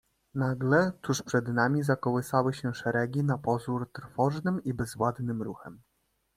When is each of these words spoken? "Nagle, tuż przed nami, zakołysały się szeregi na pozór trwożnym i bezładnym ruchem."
"Nagle, 0.35 0.91
tuż 1.01 1.21
przed 1.21 1.47
nami, 1.47 1.83
zakołysały 1.83 2.53
się 2.53 2.73
szeregi 2.75 3.23
na 3.23 3.37
pozór 3.37 3.91
trwożnym 3.91 4.63
i 4.63 4.73
bezładnym 4.73 5.41
ruchem." 5.41 5.81